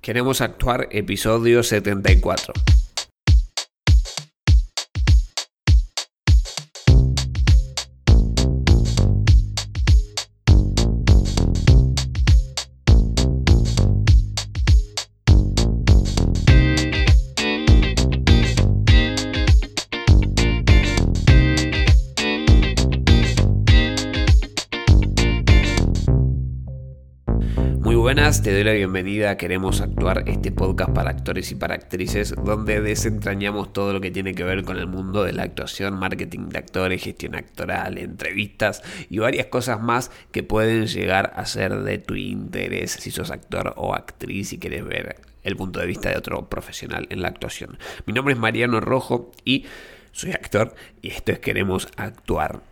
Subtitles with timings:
[0.00, 2.54] Queremos actuar episodio 74.
[28.50, 32.80] Te doy la bienvenida a Queremos Actuar, este podcast para actores y para actrices, donde
[32.80, 36.58] desentrañamos todo lo que tiene que ver con el mundo de la actuación, marketing de
[36.58, 42.16] actores, gestión actoral, entrevistas y varias cosas más que pueden llegar a ser de tu
[42.16, 46.48] interés si sos actor o actriz y quieres ver el punto de vista de otro
[46.48, 47.78] profesional en la actuación.
[48.04, 49.66] Mi nombre es Mariano Rojo y
[50.10, 52.69] soy actor y esto es Queremos Actuar.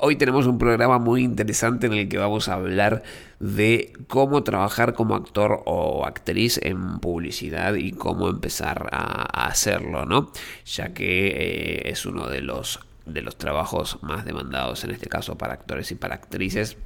[0.00, 3.02] Hoy tenemos un programa muy interesante en el que vamos a hablar
[3.40, 10.30] de cómo trabajar como actor o actriz en publicidad y cómo empezar a, hacerlo, ¿no?
[10.66, 15.36] Ya que eh, es uno de los, de los trabajos más demandados en este caso
[15.36, 16.76] para actores y para actrices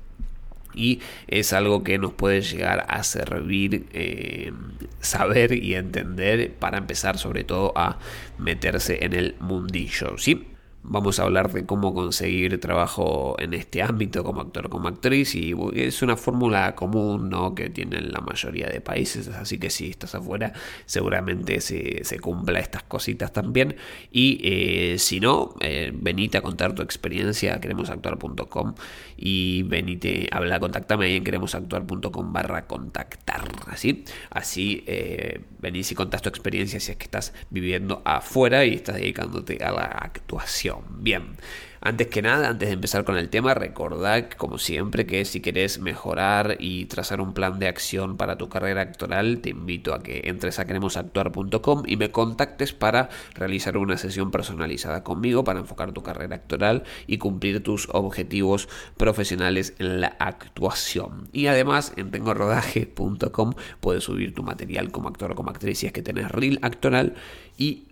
[0.75, 4.53] y es algo que nos puede llegar a servir eh,
[5.01, 7.99] saber y entender para empezar sobre todo a
[8.39, 10.52] meterse en el mundillo, ¿sí?
[10.85, 15.55] Vamos a hablar de cómo conseguir trabajo en este ámbito como actor, como actriz y
[15.75, 17.55] es una fórmula común ¿no?
[17.55, 20.53] que tienen la mayoría de países, así que si estás afuera
[20.85, 23.77] seguramente se, se cumpla estas cositas también
[24.11, 28.75] y eh, si no, eh, venite a contar tu experiencia a queremosactuar.com
[29.17, 36.23] y venite, habla, contactame ahí en queremosactuar.com barra contactar, así, así eh, venís y contás
[36.23, 40.72] tu experiencia si es que estás viviendo afuera y estás dedicándote a la actuación.
[40.89, 41.37] Bien,
[41.85, 45.81] antes que nada, antes de empezar con el tema, recordad, como siempre, que si querés
[45.81, 50.23] mejorar y trazar un plan de acción para tu carrera actoral, te invito a que
[50.27, 56.05] entres a queremosactuar.com y me contactes para realizar una sesión personalizada conmigo para enfocar tu
[56.05, 61.29] carrera actoral y cumplir tus objetivos profesionales en la actuación.
[61.33, 65.93] Y además, en tengorodaje.com puedes subir tu material como actor o como actriz si es
[65.93, 67.17] que tenés reel actoral
[67.59, 67.89] y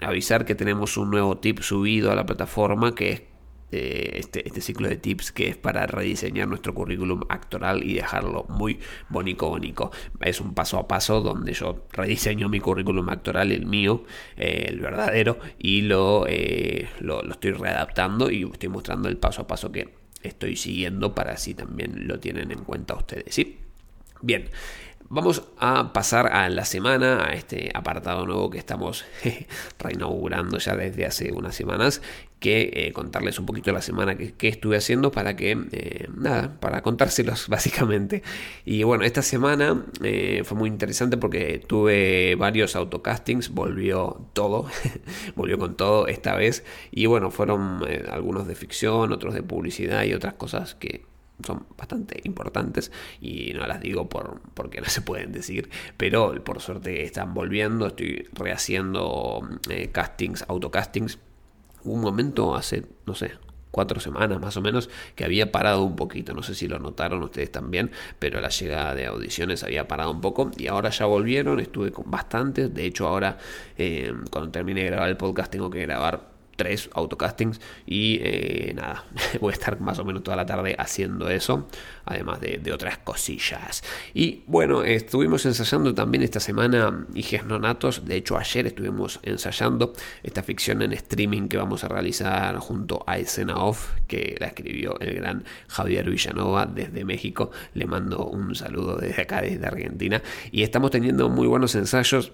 [0.00, 3.22] avisar que tenemos un nuevo tip subido a la plataforma que es
[3.72, 8.46] eh, este, este, ciclo de tips que es para rediseñar nuestro currículum actoral y dejarlo
[8.48, 9.90] muy bonito, bonito.
[10.20, 14.04] Es un paso a paso donde yo rediseño mi currículum actoral, el mío,
[14.36, 19.42] eh, el verdadero, y lo, eh, lo, lo, estoy readaptando y estoy mostrando el paso
[19.42, 23.34] a paso que estoy siguiendo para así también lo tienen en cuenta ustedes.
[23.34, 23.58] ¿sí?
[24.22, 24.48] Bien,
[25.08, 29.04] Vamos a pasar a la semana, a este apartado nuevo que estamos
[29.78, 32.02] reinaugurando ya desde hace unas semanas,
[32.40, 36.82] que eh, contarles un poquito la semana que, estuve haciendo para que, eh, nada, para
[36.82, 38.24] contárselos básicamente.
[38.64, 44.66] Y bueno, esta semana eh, fue muy interesante porque tuve varios autocastings, volvió todo,
[45.36, 46.64] volvió con todo esta vez.
[46.90, 47.80] Y bueno, fueron
[48.10, 51.04] algunos de ficción, otros de publicidad y otras cosas que
[51.44, 56.60] son bastante importantes y no las digo por, porque no se pueden decir, pero por
[56.60, 61.18] suerte están volviendo, estoy rehaciendo eh, castings, autocastings.
[61.84, 63.32] Hubo un momento hace, no sé,
[63.70, 67.22] cuatro semanas más o menos que había parado un poquito, no sé si lo notaron
[67.22, 71.60] ustedes también, pero la llegada de audiciones había parado un poco y ahora ya volvieron,
[71.60, 73.36] estuve con bastantes, de hecho ahora
[73.76, 79.04] eh, cuando termine de grabar el podcast tengo que grabar tres autocastings y eh, nada,
[79.40, 81.68] voy a estar más o menos toda la tarde haciendo eso,
[82.04, 83.84] además de, otras cosillas.
[84.12, 90.42] Y bueno, estuvimos ensayando también esta semana Hijes Nonatos, de hecho ayer estuvimos ensayando esta
[90.42, 95.14] ficción en streaming que vamos a realizar junto a Escena Off, que la escribió el
[95.14, 100.90] gran Javier Villanova desde México, le mando un saludo desde acá, desde Argentina, y estamos
[100.90, 102.32] teniendo muy buenos ensayos.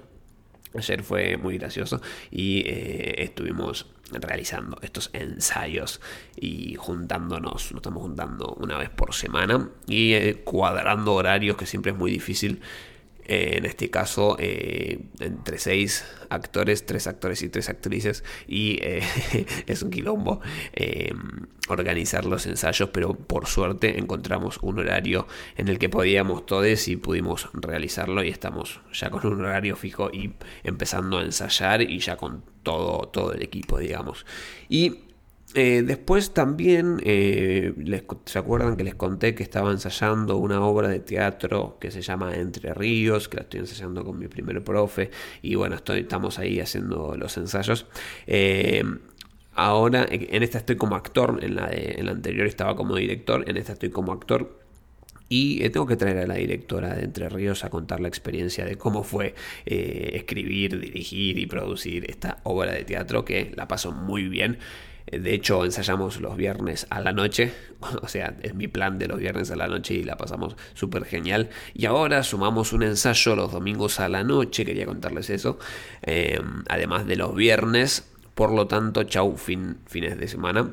[0.75, 2.01] Ayer fue muy gracioso
[2.31, 6.01] y eh, estuvimos realizando estos ensayos
[6.37, 11.93] y juntándonos, nos estamos juntando una vez por semana y eh, cuadrando horarios que siempre
[11.93, 12.61] es muy difícil
[13.25, 19.03] eh, en este caso, eh, entre seis actores, tres actores y tres actrices, y eh,
[19.67, 20.41] es un quilombo
[21.69, 25.27] organizar los ensayos, pero por suerte encontramos un horario
[25.57, 30.11] en el que podíamos todos y pudimos realizarlo y estamos ya con un horario fijo
[30.13, 34.27] y empezando a ensayar y ya con todo, todo el equipo, digamos.
[34.69, 35.12] Y
[35.55, 37.75] eh, después también, eh,
[38.25, 42.35] ¿se acuerdan que les conté que estaba ensayando una obra de teatro que se llama
[42.35, 45.11] Entre Ríos, que la estoy ensayando con mi primer profe?
[45.43, 47.87] Y bueno, estamos ahí haciendo los ensayos.
[48.27, 48.83] Eh,
[49.55, 53.57] ahora, en esta estoy como actor, en la, en la anterior estaba como director, en
[53.57, 54.63] esta estoy como actor.
[55.33, 58.67] Y eh, tengo que traer a la directora de Entre Ríos a contar la experiencia
[58.67, 59.35] de cómo fue
[59.65, 64.59] eh, escribir, dirigir y producir esta obra de teatro que la pasó muy bien.
[65.07, 67.53] Eh, de hecho, ensayamos los viernes a la noche,
[68.03, 71.05] o sea, es mi plan de los viernes a la noche y la pasamos súper
[71.05, 71.51] genial.
[71.75, 75.59] Y ahora sumamos un ensayo los domingos a la noche, quería contarles eso,
[76.69, 78.09] además de los viernes.
[78.35, 80.71] Por lo tanto, chau fin, fines de semana,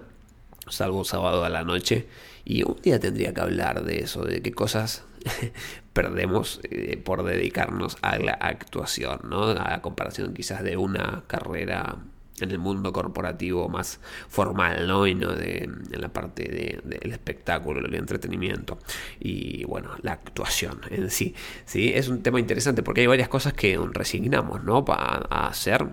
[0.70, 2.08] salvo sábado a la noche.
[2.46, 5.04] Y un día tendría que hablar de eso, de qué cosas
[5.94, 9.50] perdemos eh, por dedicarnos a la actuación, ¿no?
[9.52, 11.98] A comparación quizás de una carrera
[12.42, 15.08] en el mundo corporativo más formal, ¿no?
[15.08, 16.44] Y no de, en la parte
[16.84, 18.80] del espectáculo, del entretenimiento.
[19.20, 21.36] Y bueno, la actuación en sí.
[21.66, 21.92] ¿sí?
[21.94, 24.86] Es un tema interesante porque hay varias cosas que resignamos, ¿no?
[24.86, 25.88] Para hacer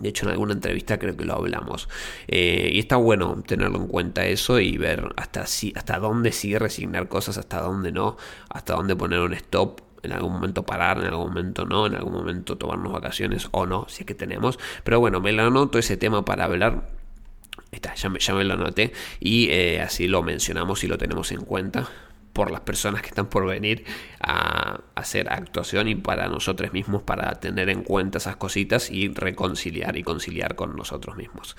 [0.00, 1.88] de hecho, en alguna entrevista creo que lo hablamos.
[2.26, 6.56] Eh, y está bueno tenerlo en cuenta eso y ver hasta, si, hasta dónde sí
[6.56, 8.16] resignar cosas, hasta dónde no,
[8.48, 9.82] hasta dónde poner un stop.
[10.02, 13.86] En algún momento parar, en algún momento no, en algún momento tomarnos vacaciones o no,
[13.88, 14.58] si es que tenemos.
[14.84, 16.88] Pero bueno, me lo anoto ese tema para hablar.
[17.70, 21.30] Está, ya me, ya me lo anoté y eh, así lo mencionamos y lo tenemos
[21.30, 21.88] en cuenta
[22.32, 23.84] por las personas que están por venir
[24.20, 29.96] a hacer actuación y para nosotros mismos para tener en cuenta esas cositas y reconciliar
[29.96, 31.56] y conciliar con nosotros mismos.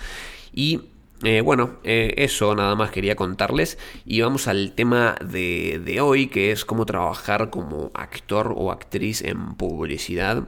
[0.54, 0.82] Y
[1.24, 6.28] eh, bueno, eh, eso nada más quería contarles y vamos al tema de, de hoy
[6.28, 10.48] que es cómo trabajar como actor o actriz en publicidad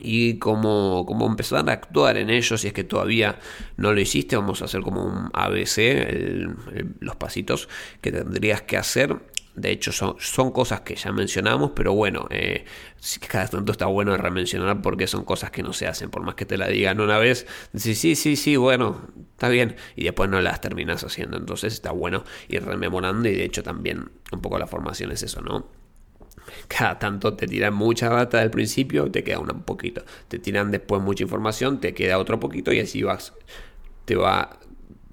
[0.00, 3.38] y cómo, cómo, empezar a actuar en ello si es que todavía
[3.76, 5.78] no lo hiciste vamos a hacer como un ABC
[6.98, 7.68] los pasitos
[8.00, 9.16] que tendrías que hacer
[9.56, 12.64] de hecho, son, son cosas que ya mencionamos, pero bueno, eh,
[13.28, 16.10] cada tanto está bueno remencionar porque son cosas que no se hacen.
[16.10, 19.76] Por más que te la digan una vez, sí, sí, sí, sí, bueno, está bien,
[19.94, 21.36] y después no las terminas haciendo.
[21.36, 25.40] Entonces está bueno ir rememorando, y de hecho también un poco la formación es eso,
[25.40, 25.68] ¿no?
[26.66, 30.04] Cada tanto te tiran mucha data del principio, te queda un poquito.
[30.28, 33.34] Te tiran después mucha información, te queda otro poquito, y así vas,
[34.04, 34.58] te va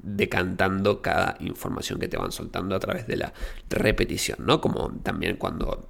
[0.03, 3.33] decantando cada información que te van soltando a través de la
[3.69, 4.61] repetición, ¿no?
[4.61, 5.89] Como también cuando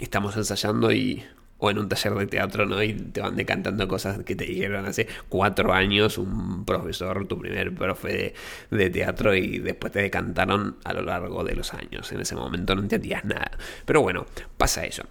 [0.00, 1.24] estamos ensayando y
[1.64, 2.82] o en un taller de teatro, ¿no?
[2.82, 7.72] Y te van decantando cosas que te dijeron hace cuatro años un profesor, tu primer
[7.72, 8.34] profe
[8.70, 12.10] de, de, teatro, y después te decantaron a lo largo de los años.
[12.10, 13.52] En ese momento no entendías nada.
[13.84, 14.26] Pero bueno,
[14.56, 15.04] pasa eso.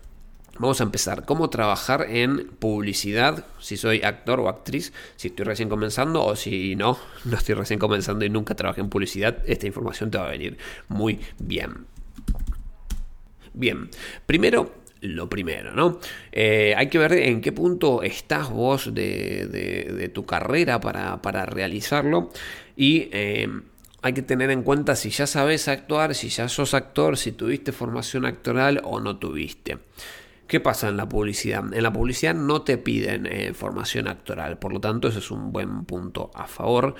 [0.62, 1.26] Vamos a empezar.
[1.26, 3.46] ¿Cómo trabajar en publicidad?
[3.60, 7.80] Si soy actor o actriz, si estoy recién comenzando o si no, no estoy recién
[7.80, 11.88] comenzando y nunca trabajé en publicidad, esta información te va a venir muy bien.
[13.56, 13.90] Bien,
[14.28, 16.00] primero lo primero, ¿no?
[16.32, 22.30] Eh, hay que ver en qué punto estás vos de, tu carrera para, realizarlo
[22.76, 23.50] y eh,
[24.04, 27.72] hay que tener en cuenta si ya sabes actuar, si ya sos actor, si tuviste
[27.72, 29.80] formación actoral o no tuviste.
[30.52, 31.74] ¿Qué pasa en la publicidad?
[31.74, 35.54] En la publicidad no te piden eh, formación actoral, por lo tanto ese es un
[35.54, 36.96] buen punto a favor.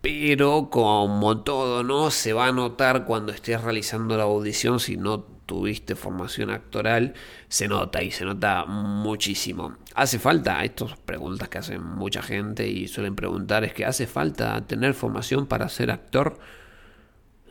[0.00, 2.10] Pero como todo, ¿no?
[2.10, 7.14] Se va a notar cuando estés realizando la audición si no tuviste formación actoral,
[7.46, 9.76] se nota y se nota muchísimo.
[9.94, 10.64] ¿Hace falta?
[10.64, 15.46] Estas preguntas que hacen mucha gente y suelen preguntar es que ¿hace falta tener formación
[15.46, 16.40] para ser actor?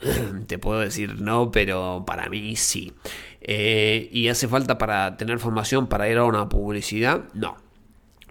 [0.47, 2.93] Te puedo decir no, pero para mí sí.
[3.51, 7.23] Eh, ¿Y hace falta para tener formación para ir a una publicidad?
[7.33, 7.57] No,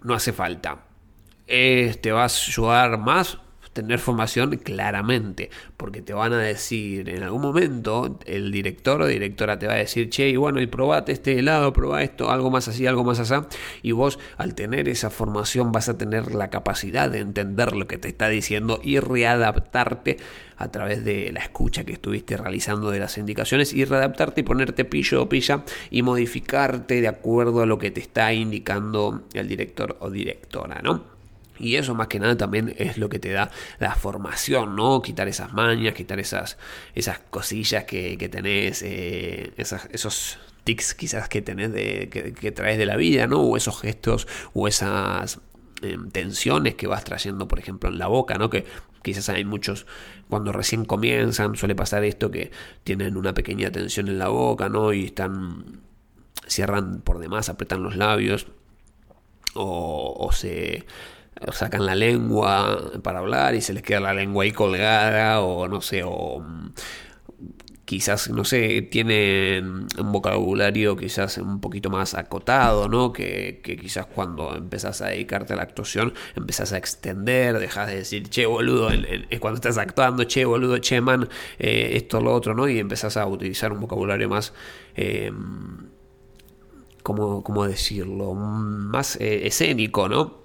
[0.01, 0.85] no hace falta.
[1.45, 3.37] ¿Te vas a ayudar más?
[3.73, 9.59] Tener formación claramente, porque te van a decir en algún momento, el director o directora
[9.59, 12.67] te va a decir, che, y bueno, y probate este helado, probá esto, algo más
[12.67, 13.33] así, algo más así,
[13.81, 17.97] y vos al tener esa formación vas a tener la capacidad de entender lo que
[17.97, 20.17] te está diciendo y readaptarte
[20.57, 24.83] a través de la escucha que estuviste realizando de las indicaciones y readaptarte y ponerte
[24.83, 29.95] pillo o pilla y modificarte de acuerdo a lo que te está indicando el director
[30.01, 31.18] o directora, ¿no?
[31.59, 35.01] Y eso más que nada también es lo que te da la formación, ¿no?
[35.01, 36.57] Quitar esas mañas, quitar esas,
[36.95, 42.95] esas cosillas que, tenés, eh, esos tics quizás que tenés de, que, traes de la
[42.95, 43.41] vida, ¿no?
[43.41, 45.39] O esos gestos o esas
[45.81, 48.49] em, tensiones que vas trayendo, por ejemplo, en la boca, ¿no?
[48.49, 48.65] Que
[49.01, 49.85] quizás hay muchos,
[50.29, 52.51] cuando recién comienzan, suele pasar esto que
[52.83, 54.93] tienen una pequeña tensión en la boca, ¿no?
[54.93, 55.81] Y están,
[56.47, 58.47] cierran por demás, apretan los labios
[59.55, 60.85] o se
[61.51, 65.81] sacan la lengua para hablar y se les queda la lengua ahí colgada o no
[65.81, 66.73] sé, o mm,
[67.89, 73.11] quizás, no sé, tienen un vocabulario quizás un poquito más acotado, ¿no?
[73.11, 78.29] Que, quizás cuando empezás a dedicarte a la actuación, empezás a extender, dejas de decir,
[78.29, 82.69] che, boludo, es cuando estás actuando, che, boludo, che, man, eh, esto, lo otro, ¿no?
[82.69, 84.53] Y empezás a utilizar un vocabulario más...
[84.95, 85.31] Eh,
[87.01, 88.35] ¿cómo, decirlo?
[88.35, 90.43] Más eh, escénico, ¿no?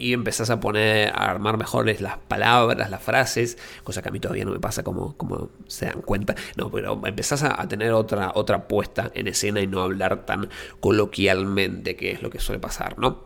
[0.00, 4.18] Y empezás a poner, a armar mejores las palabras, las frases, cosa que a mí
[4.18, 8.32] todavía no me pasa como, como se dan cuenta, no, pero empezás a, tener otra,
[8.34, 10.48] otra puesta en escena y no hablar tan
[10.80, 13.24] coloquialmente, que es lo que suele pasar, ¿no?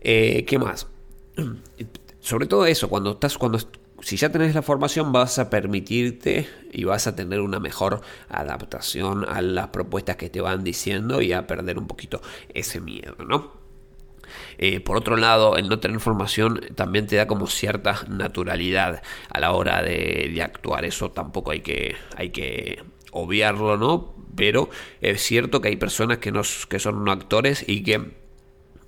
[0.00, 0.88] Eh, ¿Qué más?
[2.20, 3.58] Sobre todo eso, cuando estás, cuando
[4.00, 9.26] si ya tenés la formación vas a permitirte y vas a tener una mejor adaptación
[9.28, 13.65] a las propuestas que te van diciendo y a perder un poquito ese miedo, ¿no?
[14.58, 19.40] Eh, por otro lado, el no tener formación también te da como cierta naturalidad a
[19.40, 20.84] la hora de, actuar.
[20.84, 24.14] Eso tampoco hay que, hay que obviarlo, ¿no?
[24.36, 24.68] Pero
[25.00, 28.26] es cierto que hay personas que, no, que son no actores y que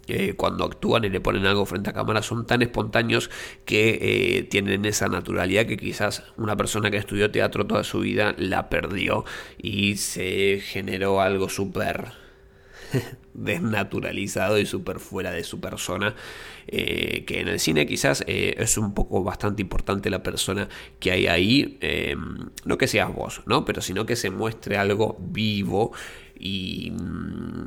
[0.08, 3.30] eh, cuando actúan y le ponen algo frente a cámara son tan espontáneos
[3.66, 8.34] que eh, tienen esa naturalidad que quizás una persona que estudió teatro toda su vida
[8.38, 9.26] la perdió
[9.58, 12.12] y se generó algo súper
[13.34, 16.14] desnaturalizado y súper fuera de su persona.
[16.66, 20.68] Eh, que en el cine quizás eh, es un poco bastante importante la persona
[21.00, 21.78] que hay ahí.
[21.80, 23.64] Em, no que seas vos, ¿no?
[23.64, 25.92] Pero sino que se muestre algo vivo
[26.38, 27.64] y mm,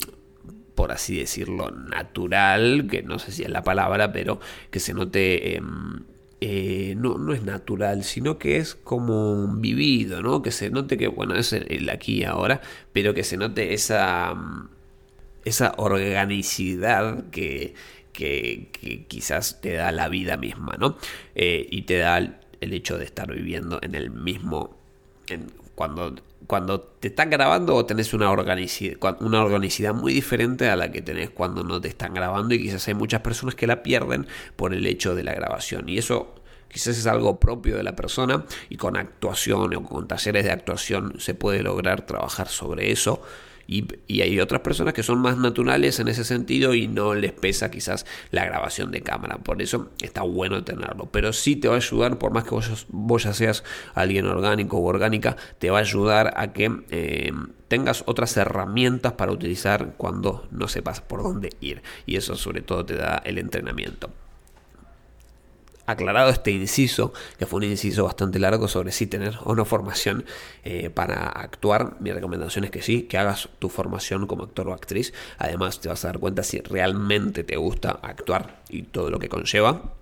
[0.75, 4.39] por así decirlo, natural, que no sé si es la palabra, pero
[4.71, 6.03] que se note em,
[6.43, 10.41] eh, no, no, es natural, sino que es como vivido, ¿no?
[10.41, 12.61] Que se note que, bueno, es el aquí y ahora,
[12.93, 14.69] pero que se note esa, mm,
[15.45, 17.73] esa organicidad que,
[19.07, 20.97] quizás te da la vida misma, ¿no?
[21.33, 22.37] Eh, y te da el,
[22.73, 24.77] hecho de estar viviendo en el mismo...
[25.75, 30.91] cuando, cuando te están grabando o tenés una organicidad, una organicidad muy diferente a la
[30.91, 34.27] que tenés cuando no te están grabando y quizás hay muchas personas que la pierden
[34.55, 35.89] por el hecho de la grabación.
[35.89, 36.35] Y eso
[36.67, 41.15] quizás es algo propio de la persona y con actuación o con talleres de actuación
[41.19, 43.21] se puede lograr trabajar sobre eso
[43.71, 47.71] y, hay otras personas que son más naturales en ese sentido y no les pesa
[47.71, 49.37] quizás la grabación de cámara.
[49.37, 51.07] Por eso está bueno tenerlo.
[51.09, 53.63] Pero sí te va a ayudar, por más que vos, ya seas
[53.93, 57.31] alguien orgánico o orgánica, te va a ayudar a que eh,
[57.69, 61.81] tengas otras herramientas para utilizar cuando no sepas por dónde ir.
[62.05, 64.11] Y eso sobre todo te da el entrenamiento
[65.85, 70.25] aclarado este inciso, que fue un inciso bastante largo sobre si tener o no formación
[70.63, 74.73] eh, para actuar, mi recomendación es que sí, que hagas tu formación como actor o
[74.73, 75.13] actriz.
[75.37, 79.29] Además, te vas a dar cuenta si realmente te gusta actuar y todo lo que
[79.29, 79.93] conlleva.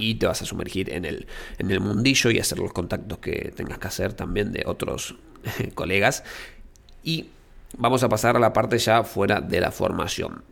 [0.00, 1.26] Y te vas a sumergir en el,
[1.58, 5.16] en el mundillo y hacer los contactos que tengas que hacer también de otros
[5.74, 6.22] colegas.
[7.02, 7.26] Y
[7.76, 10.44] vamos a pasar a la parte ya fuera de la formación.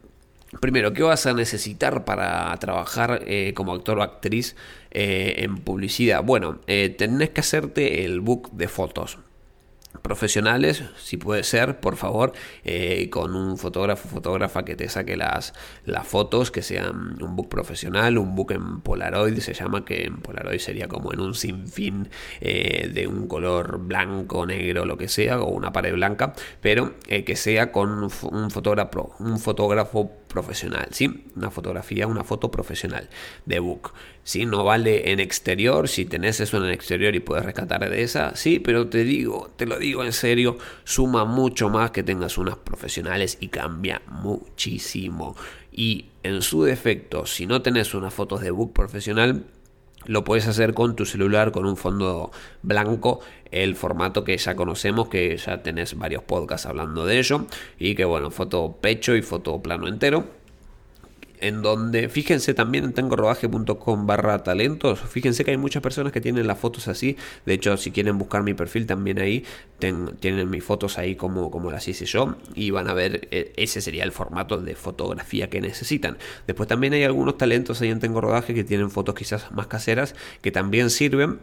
[0.61, 4.57] Primero, ¿qué vas a necesitar para trabajar eh, como actor o actriz
[4.91, 6.23] eh, en publicidad?
[6.23, 9.19] Bueno, eh, tenés que hacerte el book de fotos
[10.03, 12.33] profesionales, si puede ser, por favor,
[12.65, 15.53] eh, con un fotógrafo, fotógrafa que te saque las,
[15.85, 20.19] las fotos, que sean un book profesional, un book en Polaroid, se llama que en
[20.19, 22.09] Polaroid sería como en un sinfín
[22.41, 27.37] eh, de un color blanco, negro, lo que sea, o una pared blanca, pero que
[27.37, 31.25] sea con un fotógrafo, un fotógrafo profesional, ¿sí?
[31.35, 33.09] Una fotografía, una foto profesional
[33.47, 33.95] de book.
[34.23, 34.45] ¿sí?
[34.45, 38.37] No vale en exterior, si tenés eso en el exterior y puedes rescatar de esa,
[38.37, 42.57] sí, pero te digo, te lo digo en serio, suma mucho más que tengas unas
[42.57, 45.35] profesionales y cambia muchísimo.
[45.73, 49.47] Y en su defecto, si no tenés unas fotos de book profesional,
[50.07, 52.31] lo puedes hacer con tu celular con un fondo
[52.63, 53.21] blanco,
[53.51, 57.47] el formato que ya conocemos, que ya tenés varios podcasts hablando de ello,
[57.79, 60.46] y que bueno, foto pecho y foto plano entero
[61.40, 66.47] en donde, fíjense también en tengorodaje.com barra talentos, fíjense que hay muchas personas que tienen
[66.47, 69.45] las fotos así, de hecho si quieren buscar mi perfil también ahí,
[69.78, 73.81] tienen mis fotos ahí como, como las hice yo y van a ver, eh, ese
[73.81, 76.19] sería el formato de fotografía que necesitan.
[76.47, 80.14] Después también hay algunos talentos ahí en Tengo Rodaje que tienen fotos quizás más caseras
[80.40, 81.40] que también sirven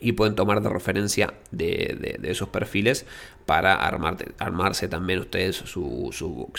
[0.00, 3.06] y pueden tomar de referencia de, esos perfiles
[3.46, 6.58] para armarse también ustedes su, su book.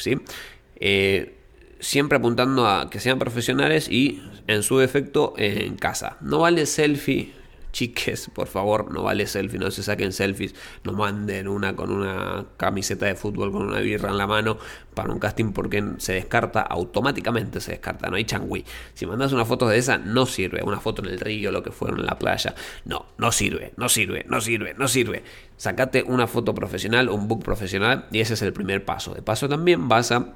[0.77, 1.42] Eh,
[1.83, 6.17] siempre apuntando a que sean profesionales y en su defecto en casa.
[6.21, 7.33] No vale selfie
[7.73, 12.45] chiques, por favor, no vale selfie, no se saquen selfies, no manden una con una
[12.55, 14.57] camiseta de fútbol con una birra en la mano
[14.93, 18.63] para un casting porque se descarta, automáticamente se descarta, no hay changui.
[18.93, 21.71] Si mandas una foto de esa, no sirve, una foto en el río, lo que
[21.71, 22.53] fueron en la playa,
[22.85, 25.23] no, no sirve, no sirve, no sirve, no sirve.
[25.57, 29.15] Sacate una foto profesional, un book profesional y ese es el primer paso.
[29.15, 30.33] De paso también vas a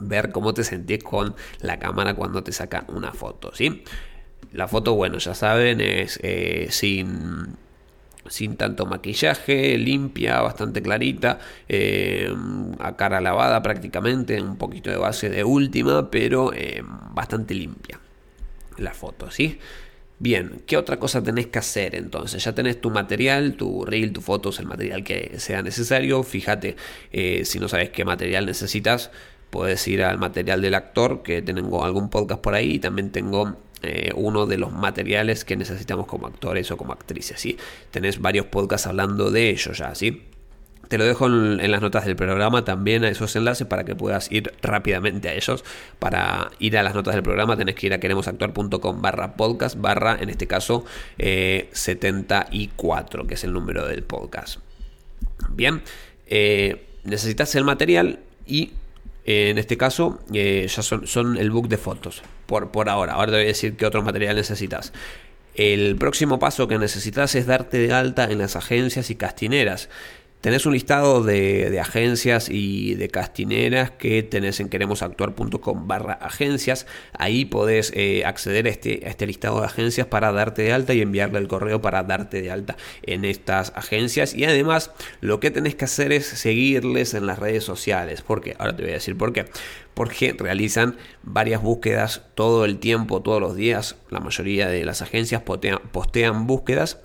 [0.00, 3.84] ver cómo te sentís con la cámara cuando te saca una foto, ¿sí?
[4.52, 7.56] La foto, bueno, ya saben, es eh, sin,
[8.28, 11.38] sin tanto maquillaje, limpia, bastante clarita,
[11.68, 12.34] eh,
[12.80, 16.82] a cara lavada prácticamente, un poquito de base de última, pero eh,
[17.14, 18.00] bastante limpia
[18.78, 19.58] la foto, ¿sí?
[20.18, 22.44] Bien, ¿qué otra cosa tenés que hacer entonces?
[22.44, 26.22] Ya tenés tu material, tu reel, tu fotos, el material que sea necesario.
[26.22, 26.76] Fíjate
[27.44, 29.10] si no sabes qué material necesitas,
[29.50, 33.56] puedes ir al material del actor, que tengo algún podcast por ahí y también tengo
[33.82, 37.40] eh, uno de los materiales que necesitamos como actores o como actrices.
[37.40, 37.56] ¿sí?
[37.90, 40.26] Tenés varios podcasts hablando de ello ya, ¿sí?
[40.88, 44.30] Te lo dejo en, las notas del programa también a esos enlaces para que puedas
[44.32, 45.64] ir rápidamente a ellos.
[46.00, 50.18] Para ir a las notas del programa tenés que ir a queremosactuar.com barra podcast barra,
[50.20, 50.84] en este caso,
[51.16, 54.58] 74, eh, que es el número del podcast.
[55.50, 55.80] Bien,
[56.26, 58.72] eh, necesitas el material y
[59.30, 63.14] en este caso, ya son, son el book de fotos por, por ahora.
[63.14, 64.92] Ahora te voy a decir qué otro material necesitas.
[65.54, 69.88] El próximo paso que necesitas es darte de alta en las agencias y castineras.
[70.40, 76.86] Tenés un listado de, agencias y de castineras que tenés en queremosactuar.com barra agencias.
[77.12, 80.94] Ahí podés eh, acceder a este, a este listado de agencias para darte de alta
[80.94, 84.34] y enviarle el correo para darte de alta en estas agencias.
[84.34, 88.22] Y además lo que tenés que hacer es seguirles en las redes sociales.
[88.22, 88.56] ¿Por qué?
[88.58, 89.44] Ahora te voy a decir por qué.
[89.92, 93.96] Porque realizan varias búsquedas todo el tiempo, todos los días.
[94.08, 96.98] La mayoría de las agencias postean búsquedas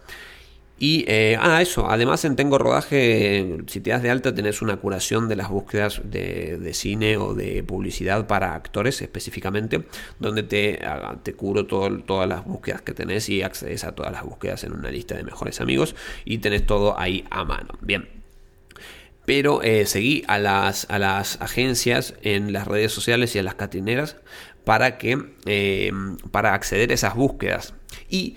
[0.78, 4.76] y, eh, ah, eso, además en Tengo Rodaje, si te das de alta, tenés una
[4.78, 9.86] curación de las búsquedas de, cine o de publicidad para actores específicamente,
[10.20, 14.24] donde te, ah, te curo todas las búsquedas que tenés y accedes a todas las
[14.24, 17.78] búsquedas en una lista de mejores amigos y tenés todo ahí a mano.
[17.82, 18.10] Bien.
[19.26, 23.56] Pero eh, seguí a las, a las agencias en las redes sociales y a las
[23.56, 24.18] catineras
[24.66, 25.92] para que eh,
[26.32, 27.74] para acceder a esas búsquedas.
[28.10, 28.36] Y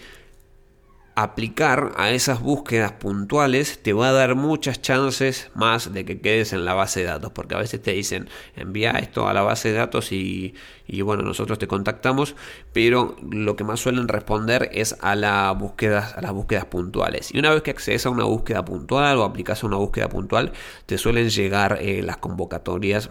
[1.23, 6.53] aplicar a esas búsquedas puntuales te va a dar muchas chances más de que quedes
[6.53, 9.73] en la base de datos, porque a veces te dicen envía esto a la base
[9.73, 10.55] de datos y,
[11.03, 12.37] bueno, nosotros te contactamos,
[12.73, 17.35] pero lo que más suelen responder es a, la búsqueda, a las búsquedas puntuales.
[17.35, 20.53] Y una vez que accedes a una búsqueda puntual o aplicas a una búsqueda puntual,
[20.87, 23.11] te suelen llegar eh, las convocatorias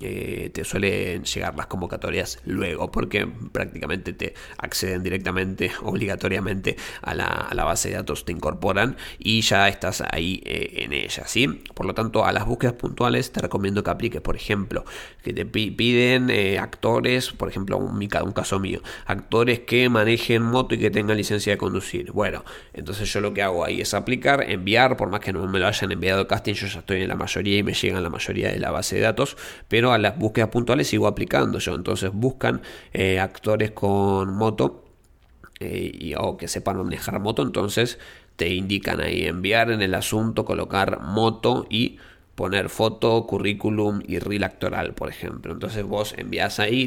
[0.00, 7.64] eh, te suelen llegar las convocatorias luego, porque prácticamente te acceden directamente, obligatoriamente a la,
[7.64, 11.46] base de datos, te incorporan y ya estás ahí eh, en ella, ¿sí?
[11.74, 14.84] Por lo tanto, a las búsquedas puntuales te recomiendo que apliques, por ejemplo,
[15.22, 20.78] que te piden eh, actores, por ejemplo, un, caso mío, actores que manejen moto y
[20.78, 22.12] que tengan licencia de conducir.
[22.12, 25.58] Bueno, entonces yo lo que hago ahí es aplicar, enviar, por más que no me
[25.58, 28.50] lo hayan enviado casting, yo ya estoy en la mayoría y me llegan la mayoría
[28.50, 29.36] de la base de datos,
[29.68, 31.74] pero a las búsquedas puntuales sigo aplicando yo.
[31.74, 32.62] Entonces buscan
[32.92, 34.84] eh, actores con moto
[35.60, 37.42] eh, y, o que sepan manejar moto.
[37.42, 37.98] Entonces
[38.36, 41.98] te indican ahí enviar en el asunto, colocar moto y
[42.34, 45.52] poner foto, currículum y reel actoral, por ejemplo.
[45.52, 46.86] Entonces vos envías ahí,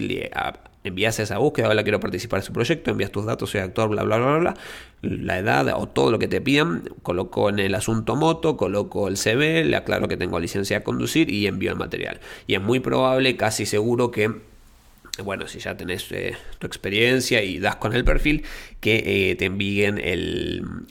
[0.84, 4.04] envías esa búsqueda, ahora quiero participar en su proyecto, envías tus datos, soy actor, bla,
[4.04, 4.54] bla, bla, bla,
[5.02, 9.18] la edad o todo lo que te pidan, coloco en el asunto moto, coloco el
[9.18, 12.20] CV, le aclaro que tengo licencia de conducir y envío el material.
[12.48, 14.53] Y es muy probable, casi seguro que
[15.22, 18.44] bueno, si ya tenés eh, tu experiencia y das con el perfil,
[18.80, 20.02] que eh, te envíen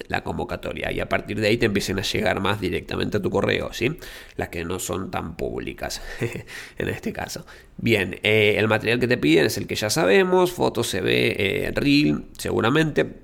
[0.07, 3.31] la convocatoria y a partir de ahí te empiecen a llegar más directamente a tu
[3.31, 3.99] correo, ¿sí?
[4.37, 6.03] Las que no son tan públicas
[6.79, 7.45] en este caso.
[7.79, 12.27] Bien, eh, el material que te piden es el que ya sabemos, foto, CV, reel,
[12.39, 13.23] seguramente.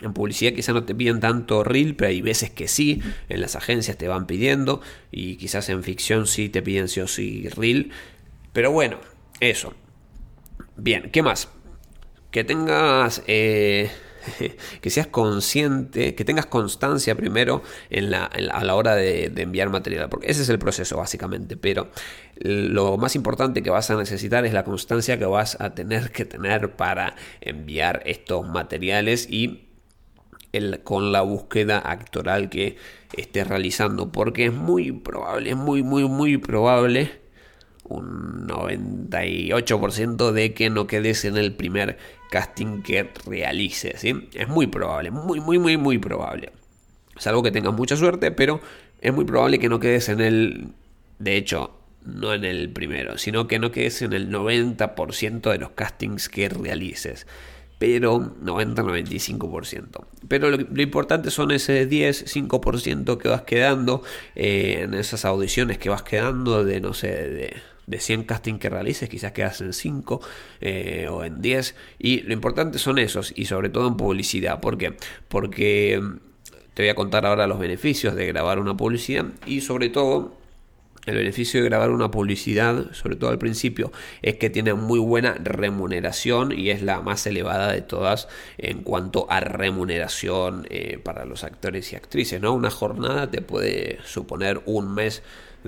[0.00, 3.56] En publicidad quizás no te piden tanto reel, pero hay veces que sí, en las
[3.56, 7.90] agencias te van pidiendo y quizás en ficción sí te piden sí o sí reel.
[8.52, 9.00] Pero bueno,
[9.40, 9.74] eso,
[10.78, 11.48] Bien, ¿qué más?
[12.30, 13.22] Que tengas...
[13.26, 13.90] Eh,
[14.80, 20.42] que seas consciente, que tengas constancia primero a la hora de, enviar material, porque ese
[20.42, 21.90] es el proceso básicamente, pero
[22.36, 26.24] lo más importante que vas a necesitar es la constancia que vas a tener que
[26.24, 29.64] tener para enviar estos materiales y
[30.84, 32.76] con la búsqueda actoral que
[33.16, 37.17] estés realizando, porque es muy probable, es muy, muy, muy probable
[37.88, 41.98] un 98% de que no quedes en el primer
[42.30, 44.00] casting que realices.
[44.00, 44.28] ¿sí?
[44.34, 46.52] Es muy probable, muy, muy, muy, muy probable.
[47.16, 48.60] Salvo que tengas mucha suerte, pero
[49.00, 50.68] es muy probable que no quedes en el...
[51.18, 55.70] De hecho, no en el primero, sino que no quedes en el 90% de los
[55.70, 57.26] castings que realices.
[57.78, 60.04] Pero 90-95%.
[60.26, 64.02] Pero lo, importante son ese 10-5% que vas quedando
[64.34, 67.56] eh, en esas audiciones que vas quedando de, no sé, de,
[67.88, 70.20] de 100 castings que realices, quizás quedas en 5
[70.60, 71.74] eh, o en 10.
[71.98, 74.60] Y lo importante son esos, y sobre todo en publicidad.
[74.60, 74.94] ¿Por qué?
[75.28, 76.16] Porque mm,
[76.74, 80.38] te voy a contar ahora los beneficios de grabar una publicidad y sobre todo
[81.06, 85.34] el beneficio de grabar una publicidad, sobre todo al principio, es que tiene muy buena
[85.34, 91.44] remuneración y es la más elevada de todas en cuanto a remuneración eh, para los
[91.44, 92.42] actores y actrices.
[92.42, 92.52] ¿no?
[92.52, 95.22] Una jornada te puede suponer un mes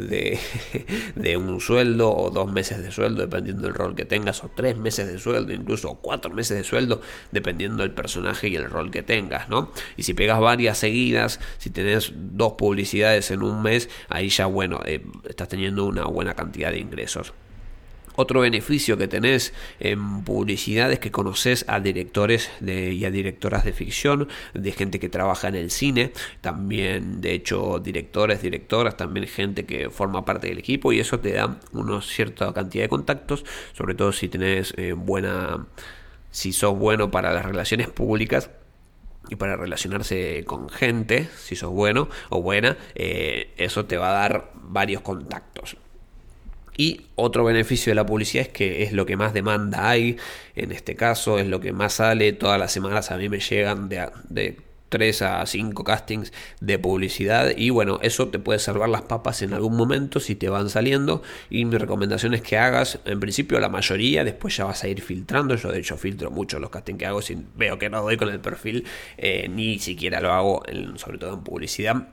[0.08, 0.38] de,
[1.14, 4.76] de, un sueldo o dos meses de sueldo dependiendo del rol que tengas o tres
[4.76, 7.00] meses de sueldo incluso cuatro meses de sueldo
[7.32, 11.70] dependiendo del personaje y el rol que tengas no y si pegas varias seguidas si
[11.70, 16.70] tenés dos publicidades en un mes ahí ya bueno eh, estás teniendo una buena cantidad
[16.70, 17.32] de ingresos
[18.20, 23.64] otro beneficio que tenés en publicidad es que conoces a directores de, y a directoras
[23.64, 29.26] de ficción, de gente que trabaja en el cine, también de hecho directores, directoras, también
[29.26, 33.44] gente que forma parte del equipo y eso te da una cierta cantidad de contactos,
[33.72, 35.66] sobre todo si tenés eh, buena,
[36.30, 38.50] si sos bueno para las relaciones públicas
[39.28, 44.20] y para relacionarse con gente, si sos bueno o buena, eh, eso te va a
[44.20, 45.76] dar varios contactos.
[46.80, 50.16] Y otro beneficio de la publicidad es que es lo que más demanda hay,
[50.56, 53.90] en este caso es lo que más sale, todas las semanas a mí me llegan
[53.90, 54.56] de, de
[54.88, 57.52] 3 a 5 castings de publicidad.
[57.54, 61.22] Y bueno, eso te puede salvar las papas en algún momento si te van saliendo.
[61.50, 65.02] Y mi recomendación es que hagas en principio la mayoría, después ya vas a ir
[65.02, 68.16] filtrando, yo de hecho filtro mucho los castings que hago si veo que no doy
[68.16, 68.86] con el perfil,
[69.18, 70.62] eh, ni siquiera lo hago
[70.96, 72.08] sobre todo en publicidad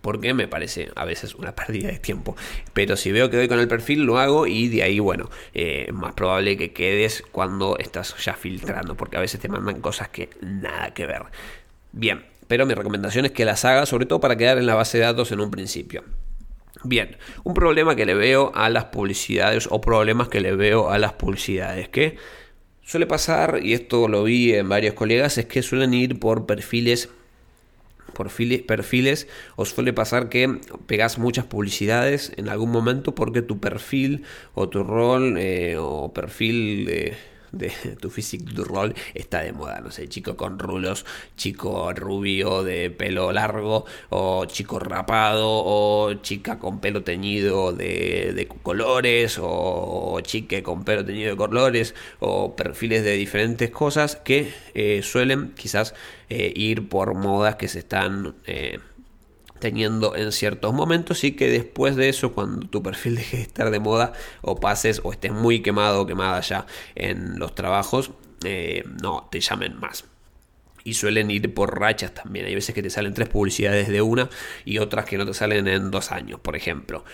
[0.00, 2.36] porque me parece a veces una pérdida de tiempo.
[2.72, 5.86] Pero si veo que doy con el perfil, lo hago y de ahí, bueno, eh,
[5.88, 10.08] es más probable que quedes cuando estás ya filtrando, porque a veces te mandan cosas
[10.08, 11.22] que nada que ver.
[11.92, 14.98] Bien, pero mi recomendación es que las hagas, sobre todo para quedar en la base
[14.98, 16.04] de datos en un principio.
[16.82, 20.98] Bien, un problema que le veo a las publicidades o problemas que le veo a
[20.98, 22.16] las publicidades que
[22.82, 27.10] suele pasar, y esto lo vi en varios colegas, es que suelen ir por perfiles
[28.12, 34.68] perfiles, os suele pasar que pegas muchas publicidades en algún momento porque tu perfil o
[34.68, 37.16] tu rol eh, o perfil de
[37.52, 39.80] de tu físico, tu rol está de moda.
[39.80, 46.58] No sé, chico con rulos, chico rubio de pelo largo, o chico rapado, o chica
[46.58, 53.12] con pelo teñido de, colores, o chique con pelo teñido de colores, o perfiles de
[53.16, 55.94] diferentes cosas que eh, suelen quizás
[56.28, 58.34] eh, ir por modas que se están...
[58.46, 58.78] Eh,
[59.60, 63.70] teniendo en ciertos momentos y que después de eso cuando tu perfil deje de estar
[63.70, 68.10] de moda o pases o estés muy quemado o quemada ya en los trabajos
[68.44, 70.04] eh, no te llamen más
[70.84, 72.46] y suelen ir por rachas también.
[72.46, 74.30] Hay veces que te salen tres publicidades de una
[74.64, 77.04] y otras que no te salen en dos años, por ejemplo.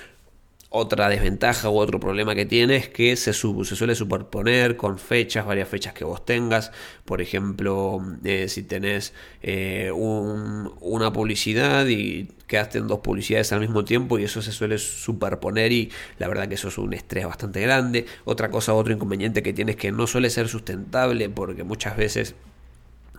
[0.68, 5.46] Otra desventaja u otro problema que tiene es que se, se suele superponer con fechas,
[5.46, 6.72] varias fechas que vos tengas.
[7.04, 13.84] Por ejemplo, eh, si tenés eh, una publicidad y quedaste en dos publicidades al mismo
[13.84, 17.60] tiempo y eso se suele superponer y la verdad que eso es un estrés bastante
[17.60, 18.06] grande.
[18.24, 22.34] Otra cosa, otro inconveniente que tiene es que no suele ser sustentable porque muchas veces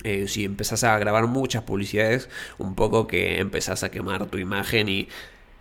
[0.03, 4.89] eh, si empezás a grabar muchas publicidades, un poco que empezás a quemar tu imagen
[4.89, 5.07] y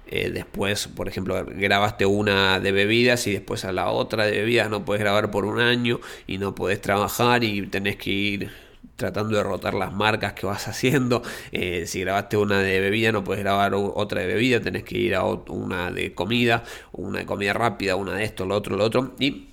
[0.08, 4.70] eh, después, por ejemplo, grabaste una de bebidas y después a la otra de bebidas
[4.70, 8.50] no puedes grabar por un año y no puedes trabajar y tenés que ir
[8.96, 11.22] tratando de rotar las marcas que vas haciendo.
[11.52, 15.14] Eh, si grabaste una de bebida, no puedes grabar otra de bebida, tenés que ir
[15.14, 19.14] a una de comida, una de comida rápida, una de esto, lo otro, lo otro.
[19.18, 19.48] Y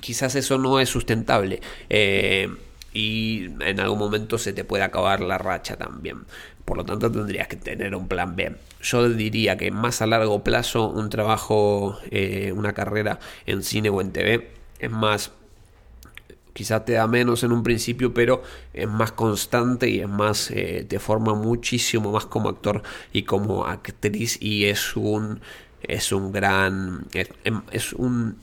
[0.00, 1.60] quizás eso no es sustentable.
[1.88, 2.48] Eh,
[2.92, 6.24] y en algún momento se te puede acabar la racha también.
[6.68, 8.54] Por lo tanto, tendrías que tener un plan B.
[8.82, 14.02] Yo diría que más a largo plazo un trabajo, eh, una carrera en cine o
[14.02, 15.32] en TV es más
[16.52, 18.42] quizás te da menos en un principio, pero
[18.74, 23.64] es más constante y es más, eh, te forma muchísimo más como actor y como
[23.64, 25.40] actriz y es un,
[25.80, 27.06] es un gran,
[27.70, 28.36] es, un,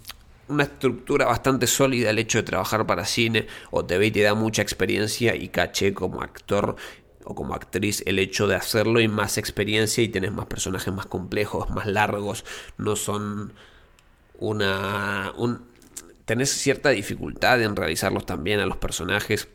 [0.48, 4.34] una estructura bastante sólida el hecho de trabajar para cine o TV y te da
[4.34, 6.78] mucha experiencia y caché como actor
[7.26, 11.06] o como actriz el hecho de hacerlo y más experiencia y tenés más personajes más
[11.06, 12.46] complejos, más largos,
[12.78, 13.54] no son
[14.40, 15.34] una...
[15.38, 15.62] Un,
[16.26, 19.48] tenés cierta dificultad en realizarlos también a los personajes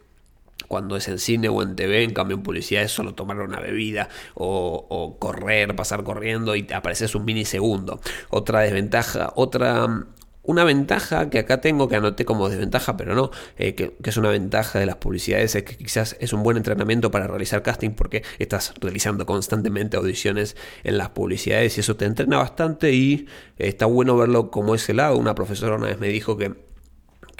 [0.68, 3.58] cuando es en cine o en TV, en cambio en publicidad es solo tomar una
[3.58, 8.00] bebida o, correr, pasar corriendo y te apareces un minisegundo.
[8.28, 10.06] Otra desventaja, otra
[10.50, 14.30] una ventaja que acá tengo, que anoté como desventaja, pero no, eh, que, es una
[14.30, 18.22] ventaja de las publicidades, es que quizás es un buen entrenamiento para realizar casting porque
[18.38, 23.26] estás realizando constantemente audiciones en las publicidades y eso te entrena bastante y
[23.58, 25.16] está bueno verlo como ese lado.
[25.16, 26.70] Una profesora una vez me dijo que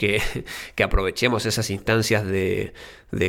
[0.00, 0.22] que,
[0.82, 2.72] aprovechemos esas instancias de,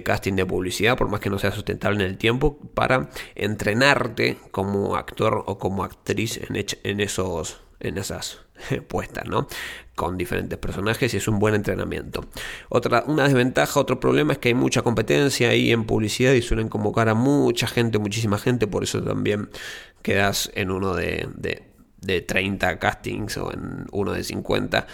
[0.05, 4.95] casting de publicidad, por más que no sea sustentable en el tiempo, para entrenarte como
[4.95, 8.39] actor o como actriz en, en, esos, en esas
[8.87, 9.47] puestas, ¿no?
[9.95, 12.25] Con diferentes personajes y es un buen entrenamiento.
[12.69, 16.69] Otra, una desventaja, otro problema es que hay mucha competencia ahí en publicidad y suelen
[16.69, 19.49] convocar a mucha gente, muchísima gente, por eso también
[20.01, 21.63] quedas en uno de, de,
[21.99, 24.87] de 30 castings o en uno de 50.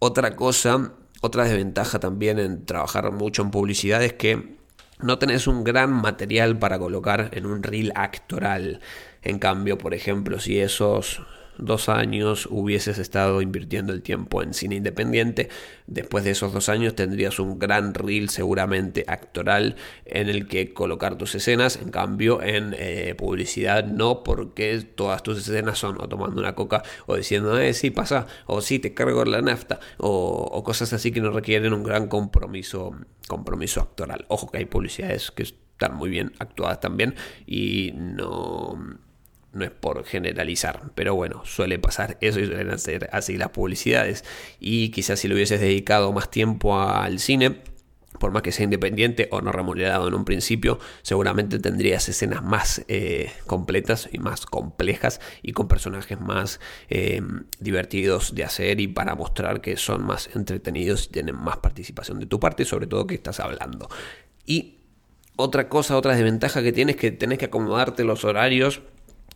[0.00, 0.92] Otra cosa
[1.24, 4.58] otra desventaja también en trabajar mucho en publicidad es que
[5.00, 8.80] no tenés un gran material para colocar en un reel actoral.
[9.22, 11.22] En cambio, por ejemplo, si esos
[11.58, 15.48] dos años hubieses estado invirtiendo el tiempo en cine independiente,
[15.86, 21.16] después de esos dos años tendrías un gran reel seguramente actoral en el que colocar
[21.16, 26.40] tus escenas, en cambio en eh, publicidad no, porque todas tus escenas son o tomando
[26.40, 30.92] una coca o diciendo, eh, sí pasa, o sí te cargo la nafta, o, cosas
[30.92, 32.92] así que no requieren un gran compromiso,
[33.28, 34.24] compromiso actoral.
[34.28, 37.14] Ojo que hay publicidades que están muy bien actuadas también
[37.46, 38.98] y no
[39.54, 44.24] no es por generalizar, pero bueno, suele pasar eso y suelen hacer así las publicidades.
[44.60, 47.62] Y quizás si le hubieses dedicado más tiempo al cine,
[48.18, 52.84] por más que sea independiente o no remunerado en un principio, seguramente tendrías escenas más
[52.88, 57.22] eh, completas y más complejas y con personajes más eh,
[57.58, 62.26] divertidos de hacer y para mostrar que son más entretenidos y tienen más participación de
[62.26, 63.88] tu parte, sobre todo que estás hablando.
[64.46, 64.78] Y
[65.36, 68.82] otra cosa, otra desventaja que tienes es que tenés que acomodarte los horarios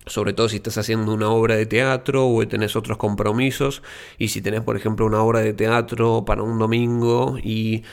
[0.08, 3.82] sobre todo si estás haciendo una obra de teatro o tenés otros compromisos
[4.18, 7.84] y si tenés por ejemplo una obra de teatro para un domingo y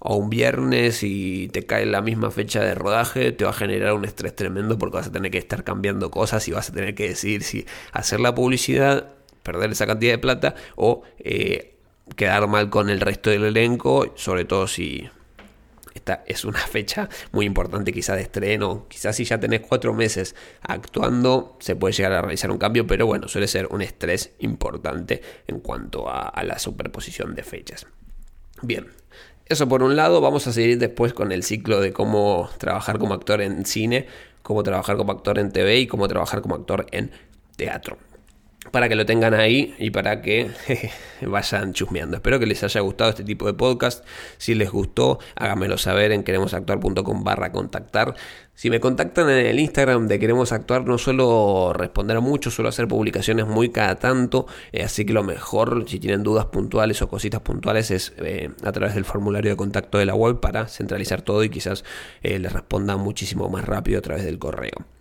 [0.00, 3.92] o un viernes y te cae la misma fecha de rodaje, te va a generar
[3.92, 6.94] un estrés tremendo porque vas a tener que estar cambiando cosas y vas a tener
[6.94, 11.76] que decidir si hacer la publicidad, perder esa cantidad de plata o eh,
[12.16, 15.08] quedar mal con el resto del elenco, sobre todo si
[15.94, 18.86] esta es una fecha muy importante quizás de estreno.
[18.88, 23.06] Quizás si ya tenés cuatro meses actuando se puede llegar a realizar un cambio, pero
[23.06, 27.86] bueno, suele ser un estrés importante en cuanto a, la superposición de fechas.
[28.62, 28.86] Bien,
[29.46, 33.14] eso por un lado, vamos a seguir después con el ciclo de cómo trabajar como
[33.14, 34.06] actor en cine,
[34.42, 37.10] cómo trabajar como actor en TV y cómo trabajar como actor en
[37.56, 37.98] teatro
[38.70, 40.50] para que lo tengan ahí y para que
[41.22, 42.16] vayan chusmeando.
[42.16, 44.04] Espero que les haya gustado este tipo de podcast.
[44.36, 48.14] Si les gustó, háganmelo saber en queremosactuar.com barra contactar.
[48.54, 52.86] Si me contactan en el Instagram de Queremos Actuar, no suelo responder mucho, suelo hacer
[52.86, 57.40] publicaciones muy cada tanto, eh, así que lo mejor, si tienen dudas puntuales o cositas
[57.40, 61.42] puntuales, es eh, a través del formulario de contacto de la web para centralizar todo
[61.42, 61.84] y quizás
[62.22, 64.99] eh, les responda muchísimo más rápido a través del correo.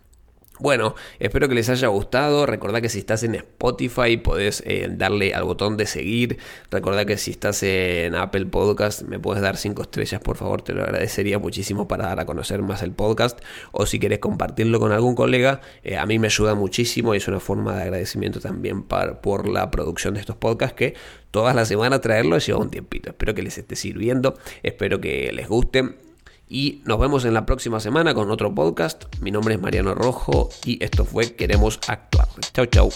[0.60, 2.46] Bueno, espero que les haya gustado.
[2.46, 6.38] Recordá que si estás en Spotify podés eh, darle al botón de seguir.
[6.70, 10.62] Recordá que si estás en Apple Podcast me puedes dar 5 estrellas, por favor.
[10.62, 13.40] Te lo agradecería muchísimo para dar a conocer más el podcast.
[13.72, 17.28] O si quieres compartirlo con algún colega, eh, a mí me ayuda muchísimo y es
[17.30, 20.94] una forma de agradecimiento también por la producción de estos podcasts que
[21.32, 23.12] todas las semanas traerlo lleva un tiempito.
[23.12, 24.38] Espero que les esté sirviendo.
[24.62, 26.09] Espero que les guste.
[26.50, 29.04] Y nos vemos en la próxima semana con otro podcast.
[29.22, 32.28] Mi nombre es Mariano Rojo y esto fue Queremos Actuar.
[32.54, 32.92] Chau, chau.